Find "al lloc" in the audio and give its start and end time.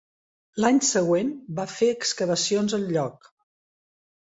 2.81-3.31